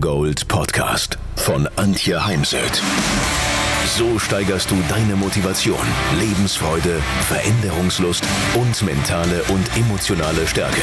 [0.00, 2.80] Gold Podcast von Antje Heimsöth.
[3.98, 5.78] So steigerst du deine Motivation,
[6.18, 10.80] Lebensfreude, Veränderungslust und mentale und emotionale Stärke.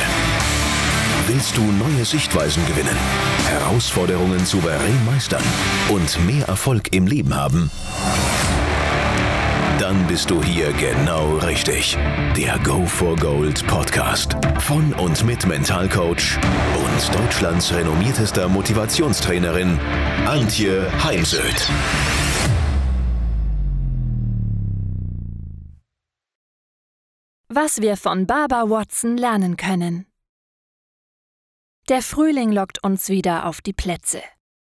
[1.26, 2.96] Willst du neue Sichtweisen gewinnen,
[3.50, 5.44] Herausforderungen souverän meistern
[5.90, 7.72] und mehr Erfolg im Leben haben?
[9.88, 11.98] Dann bist du hier genau richtig.
[12.36, 16.38] Der Go for Gold Podcast von und mit Mentalcoach
[16.76, 19.80] und Deutschlands renommiertester Motivationstrainerin
[20.26, 21.70] Antje Heimsöth.
[27.48, 30.06] Was wir von Barbara Watson lernen können.
[31.88, 34.22] Der Frühling lockt uns wieder auf die Plätze.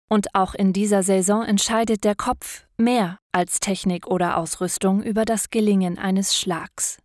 [0.09, 5.49] Und auch in dieser Saison entscheidet der Kopf mehr als Technik oder Ausrüstung über das
[5.49, 6.99] Gelingen eines Schlags.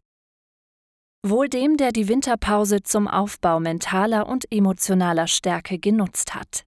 [1.27, 6.65] Wohl dem, der die Winterpause zum Aufbau mentaler und emotionaler Stärke genutzt hat.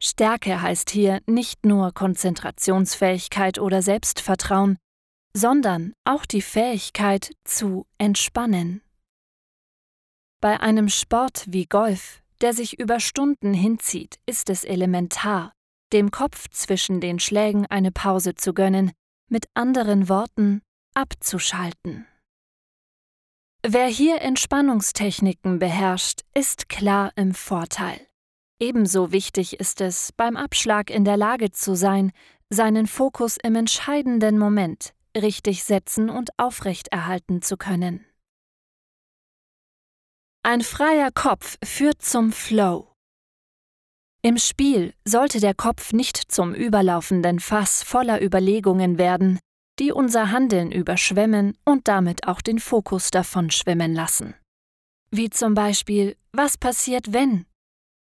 [0.00, 4.78] Stärke heißt hier nicht nur Konzentrationsfähigkeit oder Selbstvertrauen,
[5.36, 8.82] sondern auch die Fähigkeit zu entspannen.
[10.40, 15.52] Bei einem Sport wie Golf der sich über Stunden hinzieht, ist es elementar,
[15.92, 18.92] dem Kopf zwischen den Schlägen eine Pause zu gönnen,
[19.28, 20.60] mit anderen Worten
[20.94, 22.06] abzuschalten.
[23.64, 28.00] Wer hier Entspannungstechniken beherrscht, ist klar im Vorteil.
[28.58, 32.12] Ebenso wichtig ist es, beim Abschlag in der Lage zu sein,
[32.50, 38.04] seinen Fokus im entscheidenden Moment richtig setzen und aufrechterhalten zu können.
[40.44, 42.92] Ein freier Kopf führt zum Flow.
[44.22, 49.38] Im Spiel sollte der Kopf nicht zum überlaufenden Fass voller Überlegungen werden,
[49.78, 54.34] die unser Handeln überschwemmen und damit auch den Fokus davon schwimmen lassen.
[55.12, 57.46] Wie zum Beispiel, was passiert wenn?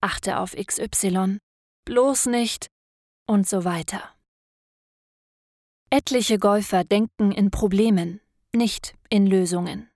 [0.01, 1.39] Achte auf XY,
[1.83, 2.67] bloß nicht
[3.27, 4.15] und so weiter.
[5.89, 8.21] Etliche Golfer denken in Problemen,
[8.55, 9.89] nicht in Lösungen.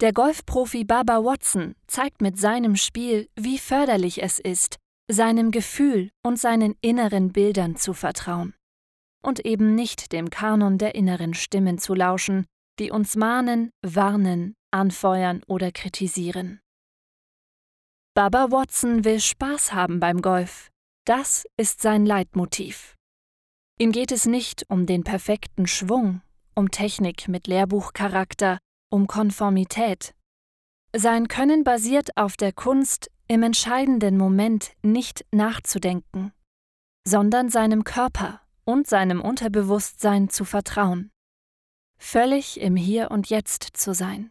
[0.00, 4.76] Der Golfprofi Baba Watson zeigt mit seinem Spiel, wie förderlich es ist,
[5.08, 8.54] seinem Gefühl und seinen inneren Bildern zu vertrauen.
[9.24, 12.44] Und eben nicht dem Kanon der inneren Stimmen zu lauschen,
[12.80, 16.60] die uns mahnen, warnen, anfeuern oder kritisieren.
[18.14, 20.70] Baba Watson will Spaß haben beim Golf.
[21.06, 22.96] Das ist sein Leitmotiv.
[23.78, 26.20] Ihm geht es nicht um den perfekten Schwung,
[26.54, 28.58] um Technik mit Lehrbuchcharakter
[28.94, 30.14] um Konformität.
[30.94, 36.32] Sein Können basiert auf der Kunst, im entscheidenden Moment nicht nachzudenken,
[37.04, 41.10] sondern seinem Körper und seinem Unterbewusstsein zu vertrauen,
[41.98, 44.30] völlig im Hier und Jetzt zu sein.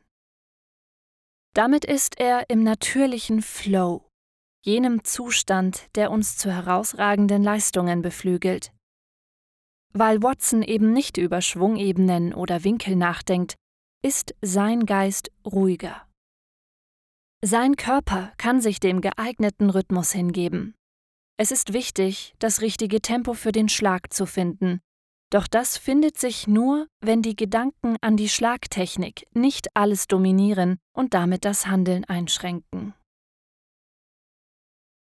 [1.54, 4.08] Damit ist er im natürlichen Flow,
[4.64, 8.72] jenem Zustand, der uns zu herausragenden Leistungen beflügelt.
[9.92, 13.56] Weil Watson eben nicht über Schwungebenen oder Winkel nachdenkt,
[14.04, 16.08] ist sein Geist ruhiger.
[17.42, 20.76] Sein Körper kann sich dem geeigneten Rhythmus hingeben.
[21.38, 24.82] Es ist wichtig, das richtige Tempo für den Schlag zu finden,
[25.34, 31.16] doch das findet sich nur, wenn die Gedanken an die Schlagtechnik nicht alles dominieren und
[31.16, 32.94] damit das Handeln einschränken.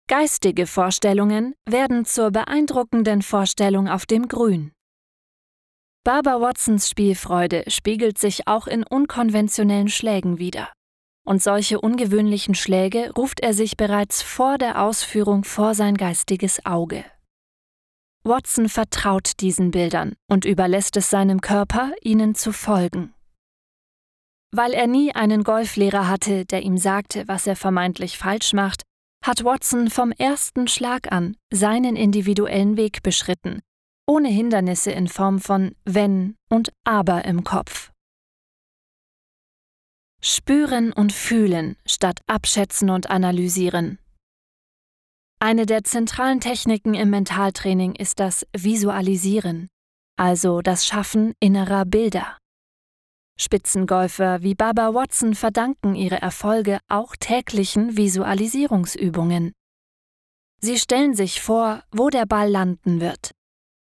[0.09, 4.73] Geistige Vorstellungen werden zur beeindruckenden Vorstellung auf dem Grün.
[6.05, 10.69] Barbara Watsons Spielfreude spiegelt sich auch in unkonventionellen Schlägen wider.
[11.25, 17.05] Und solche ungewöhnlichen Schläge ruft er sich bereits vor der Ausführung vor sein geistiges Auge.
[18.25, 23.15] Watson vertraut diesen Bildern und überlässt es seinem Körper, ihnen zu folgen.
[24.51, 28.83] Weil er nie einen Golflehrer hatte, der ihm sagte, was er vermeintlich falsch macht,
[29.25, 33.63] hat Watson vom ersten Schlag an seinen individuellen Weg beschritten
[34.07, 37.91] ohne Hindernisse in Form von wenn und aber im Kopf.
[40.21, 43.99] Spüren und fühlen statt abschätzen und analysieren.
[45.41, 49.69] Eine der zentralen Techniken im Mentaltraining ist das Visualisieren,
[50.16, 52.39] also das Schaffen innerer Bilder.
[53.41, 59.53] Spitzengolfer wie Baba Watson verdanken ihre Erfolge auch täglichen Visualisierungsübungen.
[60.60, 63.33] Sie stellen sich vor, wo der Ball landen wird,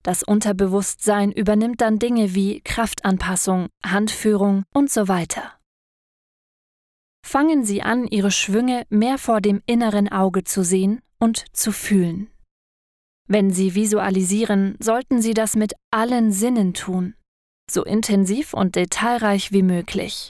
[0.03, 5.53] das Unterbewusstsein übernimmt dann Dinge wie Kraftanpassung, Handführung und so weiter.
[7.25, 12.29] Fangen Sie an, Ihre Schwünge mehr vor dem inneren Auge zu sehen und zu fühlen.
[13.27, 17.15] Wenn Sie visualisieren, sollten Sie das mit allen Sinnen tun,
[17.71, 20.29] so intensiv und detailreich wie möglich.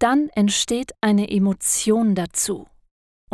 [0.00, 2.66] Dann entsteht eine Emotion dazu.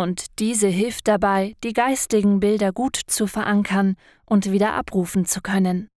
[0.00, 5.88] Und diese hilft dabei, die geistigen Bilder gut zu verankern und wieder abrufen zu können.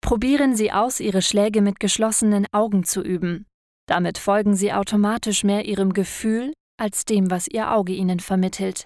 [0.00, 3.46] Probieren Sie aus, Ihre Schläge mit geschlossenen Augen zu üben.
[3.86, 8.84] Damit folgen Sie automatisch mehr Ihrem Gefühl als dem, was Ihr Auge Ihnen vermittelt.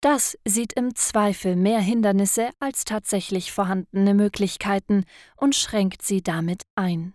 [0.00, 5.04] Das sieht im Zweifel mehr Hindernisse als tatsächlich vorhandene Möglichkeiten
[5.36, 7.14] und schränkt sie damit ein.